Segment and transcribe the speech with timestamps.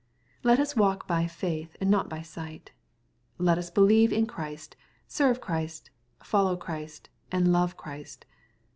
[0.43, 2.71] Let us walk by faith, and not by sight.
[3.37, 4.75] Let us believe in Christ,
[5.07, 5.91] serve Christ,
[6.23, 8.25] follow Christ, and love Christ.